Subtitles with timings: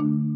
[0.00, 0.33] you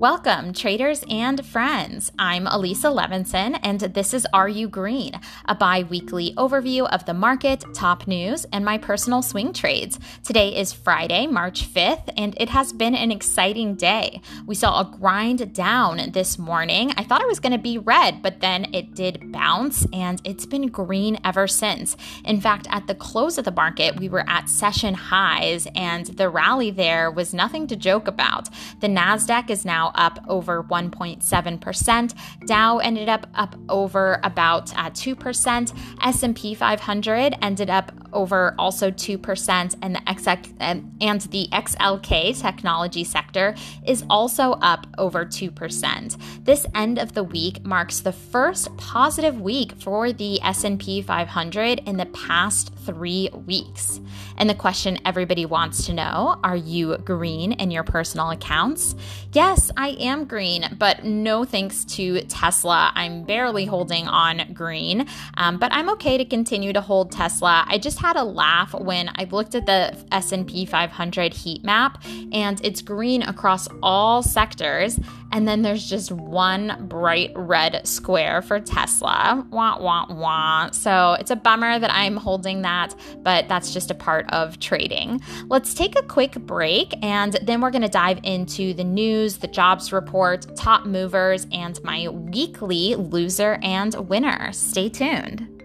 [0.00, 2.10] Welcome, traders and friends.
[2.18, 7.12] I'm Elisa Levinson, and this is Are You Green, a bi weekly overview of the
[7.12, 9.98] market, top news, and my personal swing trades.
[10.24, 14.22] Today is Friday, March 5th, and it has been an exciting day.
[14.46, 16.94] We saw a grind down this morning.
[16.96, 20.46] I thought it was going to be red, but then it did bounce, and it's
[20.46, 21.94] been green ever since.
[22.24, 26.30] In fact, at the close of the market, we were at session highs, and the
[26.30, 28.48] rally there was nothing to joke about.
[28.80, 32.14] The NASDAQ is now up over 1.7%.
[32.46, 35.78] Dow ended up up over about uh, 2%.
[36.02, 40.52] S&P 500 ended up over also 2% and the XX,
[41.00, 43.54] and the XLK technology sector
[43.86, 46.44] is also up over 2%.
[46.44, 51.96] This end of the week marks the first positive week for the S&P 500 in
[51.96, 54.00] the past 3 weeks.
[54.36, 58.94] And the question everybody wants to know, are you green in your personal accounts?
[59.32, 62.90] Yes, I am green, but no thanks to Tesla.
[62.94, 67.64] I'm barely holding on green, um, but I'm okay to continue to hold Tesla.
[67.68, 72.58] I just had a laugh when I looked at the S&P 500 heat map and
[72.64, 74.98] it's green across all sectors
[75.32, 79.46] and then there's just one bright red square for Tesla.
[79.50, 80.70] Wah wah wah.
[80.70, 85.20] So it's a bummer that I'm holding that, but that's just a part of trading.
[85.46, 89.46] Let's take a quick break and then we're going to dive into the news, the
[89.46, 94.52] jobs report, top movers, and my weekly loser and winner.
[94.52, 95.59] Stay tuned.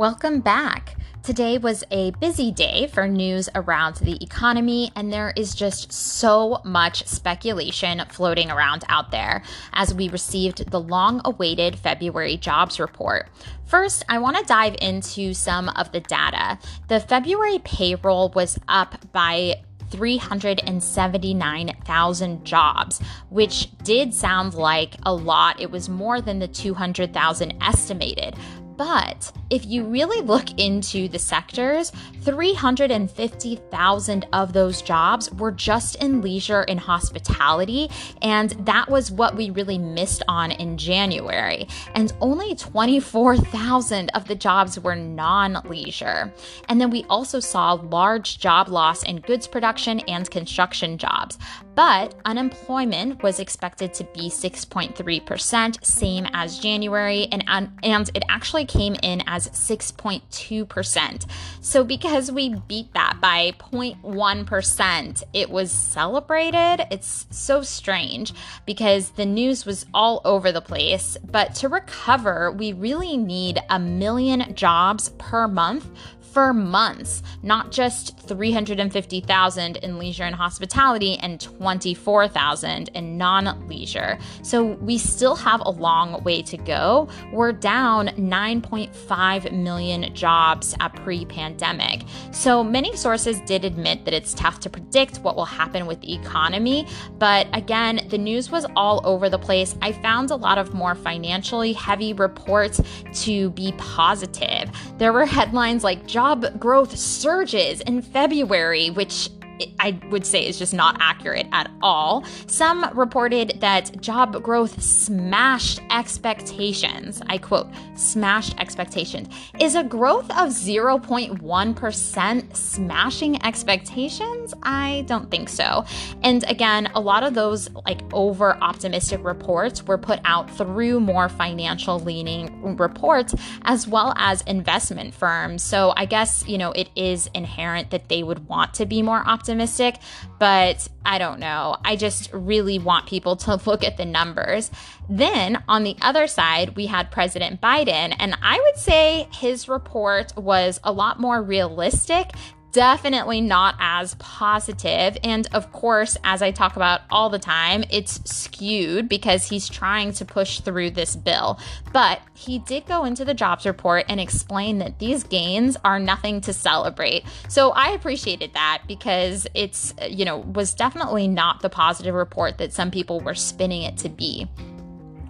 [0.00, 0.96] Welcome back.
[1.22, 6.62] Today was a busy day for news around the economy, and there is just so
[6.64, 9.42] much speculation floating around out there
[9.74, 13.28] as we received the long awaited February jobs report.
[13.66, 16.58] First, I want to dive into some of the data.
[16.88, 19.60] The February payroll was up by
[19.90, 25.60] 379,000 jobs, which did sound like a lot.
[25.60, 28.36] It was more than the 200,000 estimated.
[28.80, 31.92] But if you really look into the sectors,
[32.22, 37.90] 350,000 of those jobs were just in leisure and hospitality.
[38.22, 41.68] And that was what we really missed on in January.
[41.94, 46.32] And only 24,000 of the jobs were non leisure.
[46.70, 51.36] And then we also saw large job loss in goods production and construction jobs.
[51.80, 58.66] But unemployment was expected to be 6.3%, same as January, and, um, and it actually
[58.66, 61.24] came in as 6.2%.
[61.62, 66.86] So because we beat that by 0.1%, it was celebrated.
[66.90, 68.34] It's so strange
[68.66, 71.16] because the news was all over the place.
[71.24, 75.88] But to recover, we really need a million jobs per month
[76.32, 84.18] for months, not just 350,000 in leisure and hospitality and 24,000 in non-leisure.
[84.42, 87.08] So we still have a long way to go.
[87.32, 92.04] We're down 9.5 million jobs at pre-pandemic.
[92.30, 96.14] So many sources did admit that it's tough to predict what will happen with the
[96.14, 96.86] economy,
[97.18, 99.76] but again, the news was all over the place.
[99.82, 102.80] I found a lot of more financially heavy reports
[103.24, 104.70] to be positive.
[104.98, 109.30] There were headlines like job growth surges in February, which
[109.78, 112.24] I would say is just not accurate at all.
[112.46, 117.22] Some reported that job growth smashed expectations.
[117.28, 119.28] I quote, smashed expectations.
[119.58, 124.54] Is a growth of 0.1% smashing expectations?
[124.62, 125.84] I don't think so.
[126.22, 131.28] And again, a lot of those like over optimistic reports were put out through more
[131.28, 135.62] financial leaning reports as well as investment firms.
[135.62, 139.22] So I guess, you know, it is inherent that they would want to be more
[139.26, 139.96] optimistic optimistic,
[140.38, 141.76] but I don't know.
[141.84, 144.70] I just really want people to look at the numbers.
[145.08, 150.32] Then on the other side, we had President Biden, and I would say his report
[150.36, 152.30] was a lot more realistic
[152.72, 155.16] definitely not as positive.
[155.24, 160.12] And of course, as I talk about all the time, it's skewed because he's trying
[160.14, 161.58] to push through this bill.
[161.92, 166.40] But he did go into the jobs report and explain that these gains are nothing
[166.42, 167.24] to celebrate.
[167.48, 172.72] So I appreciated that because it's, you know, was definitely not the positive report that
[172.72, 174.48] some people were spinning it to be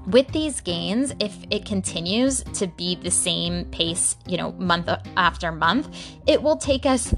[0.06, 5.52] with these gains, if it continues to be the same pace, you know, month after
[5.52, 5.88] month,
[6.26, 7.14] it will take us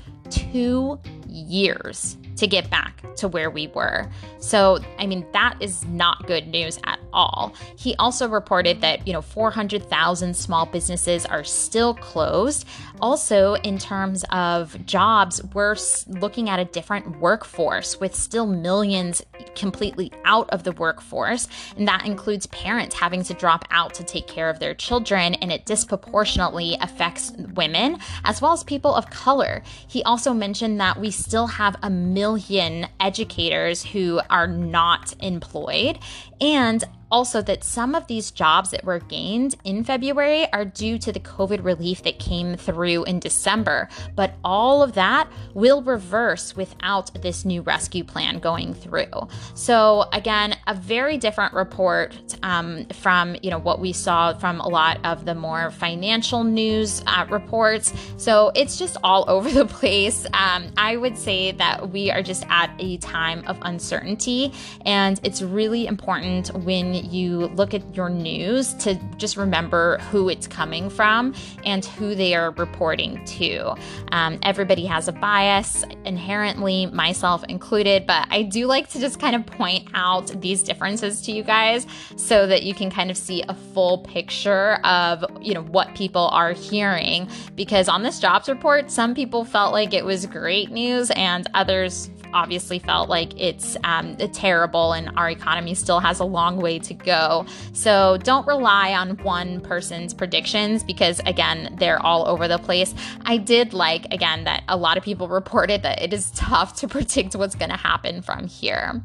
[0.53, 4.11] two years to get back to where we were.
[4.39, 7.55] So, I mean, that is not good news at all.
[7.77, 12.67] He also reported that, you know, 400,000 small businesses are still closed.
[13.01, 15.77] Also, in terms of jobs, we're
[16.07, 19.23] looking at a different workforce with still millions
[19.55, 21.49] completely out of the workforce.
[21.77, 25.51] And that includes parents having to drop out to take care of their children, and
[25.53, 29.63] it disproportionately affects women as well as people of color.
[29.89, 35.99] He also mentioned that we still have a million educators who are not employed.
[36.41, 41.13] And also that some of these jobs that were gained in February are due to
[41.13, 43.89] the COVID relief that came through in December.
[44.17, 49.29] But all of that will reverse without this new rescue plan going through.
[49.55, 54.69] So again, a very different report um, from you know what we saw from a
[54.69, 57.93] lot of the more financial news uh, reports.
[58.17, 60.25] So it's just all over the place.
[60.33, 64.55] Um, I would say that we are just at a time of uncertainty,
[64.87, 70.47] and it's really important when you look at your news to just remember who it's
[70.47, 71.35] coming from
[71.65, 73.75] and who they are reporting to.
[74.13, 79.37] Um, everybody has a bias inherently, myself included, but I do like to just kind
[79.37, 83.43] of point out these differences to you guys so that you can kind of see
[83.49, 88.91] a full picture of, you know, what people are hearing because on this jobs report,
[88.91, 94.17] some people felt like it was great news and others obviously felt like it's um,
[94.17, 97.47] terrible and our economy still has a long way to go.
[97.73, 102.95] So don't rely on one person's predictions because, again, they're all over the place.
[103.25, 106.89] I did like, again, that a lot of people reported that it is tough to
[106.89, 109.03] predict what's going to happen from here.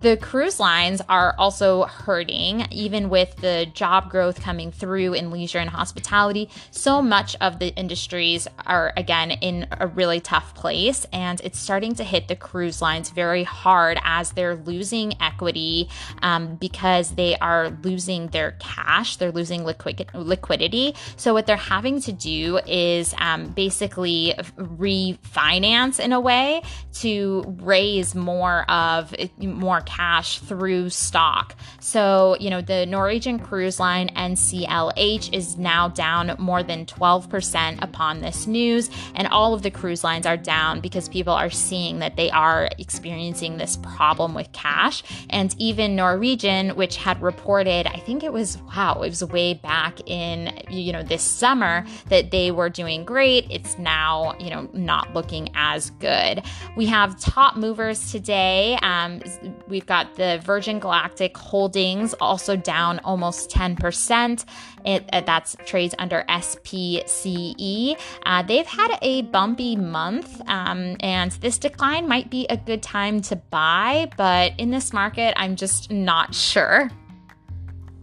[0.00, 5.58] The cruise lines are also hurting, even with the job growth coming through in leisure
[5.58, 6.48] and hospitality.
[6.70, 11.94] So much of the industries are, again, in a really tough place, and it's starting
[11.96, 15.88] to hit the cruise lines very hard as they're losing equity
[16.22, 20.94] um, because they are losing their cash, they're losing liquid- liquidity.
[21.16, 26.62] So, what they're having to do is um, basically refinance in a way
[27.00, 31.56] to raise more of more cash through stock.
[31.80, 38.20] So, you know, the Norwegian cruise line NCLH is now down more than 12% upon
[38.20, 42.16] this news, and all of the cruise lines are down because people are seeing that
[42.16, 45.02] they are experiencing this problem with cash.
[45.30, 49.98] And even Norwegian, which had reported, I think it was, wow, it was way back
[50.06, 53.46] in, you know, this summer that they were doing great.
[53.50, 56.42] It's now, you know, not looking as good.
[56.76, 58.78] We have top movers today.
[58.82, 59.20] Um,
[59.66, 64.44] we We've got the Virgin Galactic Holdings also down almost 10%.
[64.84, 67.98] It, uh, that's trades under SPCE.
[68.26, 73.22] Uh, they've had a bumpy month, um, and this decline might be a good time
[73.22, 76.90] to buy, but in this market, I'm just not sure.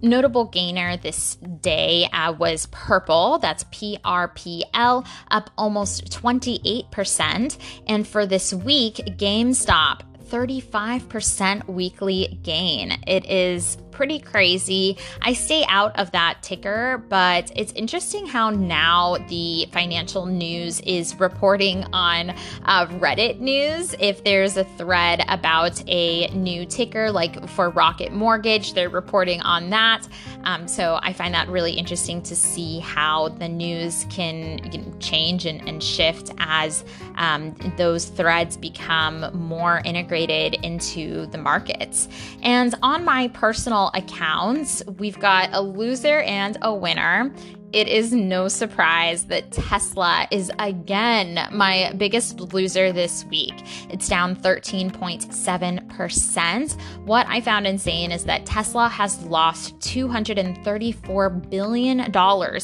[0.01, 7.57] Notable gainer this day uh, was Purple, that's PRPL, up almost 28%.
[7.87, 12.99] And for this week, GameStop 35% weekly gain.
[13.07, 14.95] It is pretty crazy.
[15.23, 21.19] I stay out of that ticker, but it's interesting how now the financial news is
[21.19, 22.29] reporting on
[22.65, 23.95] uh, Reddit news.
[23.99, 29.71] If there's a thread about a new ticker, like for Rocket Mortgage, they're reporting on
[29.71, 30.07] that.
[30.43, 34.93] Um, so I find that really interesting to see how the news can you know,
[34.99, 36.83] change and, and, shift as
[37.15, 42.07] um, those threads become more integrated into the markets.
[42.41, 47.33] And on my personal accounts, we've got a loser and a winner
[47.73, 53.53] it is no surprise that Tesla is again my biggest loser this week.
[53.89, 56.81] It's down 13.7%.
[57.05, 61.99] What I found insane is that Tesla has lost $234 billion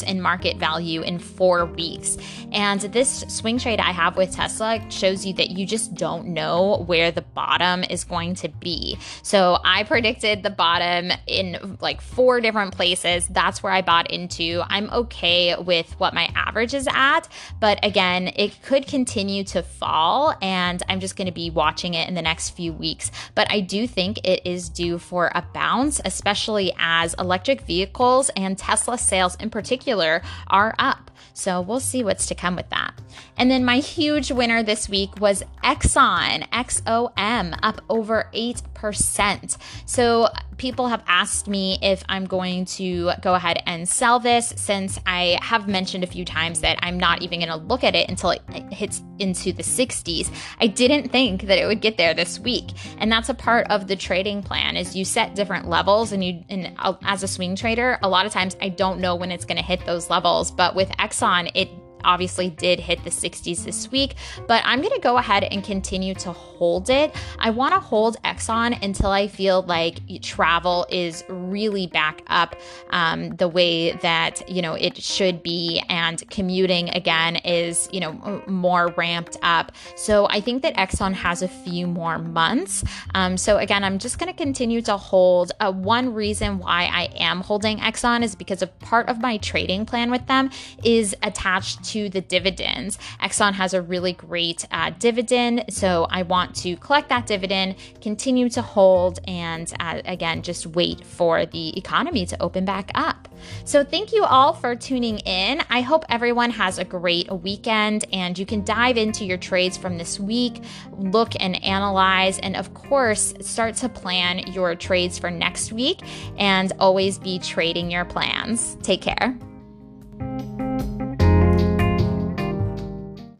[0.07, 2.17] in market value in four weeks.
[2.53, 6.83] And this swing trade I have with Tesla shows you that you just don't know
[6.85, 8.97] where the bottom is going to be.
[9.21, 13.27] So I predicted the bottom in like four different places.
[13.27, 14.63] That's where I bought into.
[14.67, 17.21] I'm okay with what my average is at.
[17.59, 22.07] But again, it could continue to fall, and I'm just going to be watching it
[22.07, 23.11] in the next few weeks.
[23.35, 28.57] But I do think it is due for a bounce, especially as electric vehicles and
[28.57, 31.11] Tesla sales in particular are up.
[31.33, 32.93] So we'll see what's to come with that.
[33.37, 39.57] And then my huge winner this week was Exxon, XOM, up over 8%.
[39.85, 40.27] So
[40.63, 45.37] people have asked me if I'm going to go ahead and sell this since I
[45.41, 48.29] have mentioned a few times that I'm not even going to look at it until
[48.29, 48.41] it
[48.71, 50.33] hits into the 60s.
[50.61, 52.69] I didn't think that it would get there this week.
[52.97, 56.41] And that's a part of the trading plan is you set different levels and you
[56.47, 59.43] and uh, as a swing trader, a lot of times I don't know when it's
[59.43, 61.67] going to hit those levels, but with Exxon it
[62.03, 64.15] obviously did hit the 60s this week,
[64.47, 67.15] but I'm going to go ahead and continue to hold it.
[67.39, 72.55] I want to hold Exxon until I feel like travel is really back up
[72.91, 78.41] um, the way that, you know, it should be and commuting again is, you know,
[78.47, 79.71] more ramped up.
[79.95, 82.83] So I think that Exxon has a few more months.
[83.13, 85.51] Um, so again, I'm just going to continue to hold.
[85.59, 89.85] Uh, one reason why I am holding Exxon is because a part of my trading
[89.85, 90.49] plan with them
[90.83, 92.97] is attached to to the dividends.
[93.21, 98.49] Exxon has a really great uh, dividend, so I want to collect that dividend, continue
[98.49, 103.27] to hold, and uh, again, just wait for the economy to open back up.
[103.65, 105.61] So, thank you all for tuning in.
[105.69, 109.97] I hope everyone has a great weekend and you can dive into your trades from
[109.97, 110.63] this week,
[110.97, 115.99] look and analyze, and of course, start to plan your trades for next week
[116.37, 118.77] and always be trading your plans.
[118.81, 119.37] Take care.